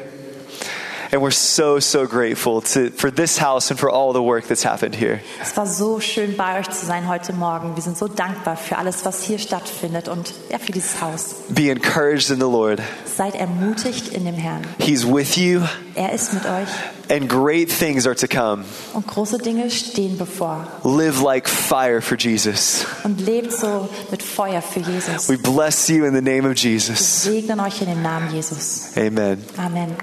[1.11, 4.63] And we're so, so grateful to, for this house and for all the work that's
[4.63, 5.21] happened here.
[5.41, 7.75] Es war so schön bei euch zu sein heute Morgen.
[7.75, 11.35] Wir sind so dankbar für alles, was hier stattfindet und ja, für dieses Haus.
[11.49, 12.79] Be encouraged in the Lord.
[13.05, 14.61] Seid ermutigt in dem Herrn.
[14.77, 15.61] He's with you,
[15.95, 16.67] Er ist mit euch
[17.09, 18.63] and great things are to come.
[18.93, 20.67] und große Dinge stehen bevor.
[20.83, 22.85] Live like fire for Jesus.
[23.03, 25.27] Und lebt so mit Feuer für Jesus.
[25.27, 27.23] We bless you in the name of Wir Jesus.
[27.23, 28.91] segnen euch in dem Namen Jesus.
[28.95, 29.43] Amen.
[29.57, 29.95] Amen.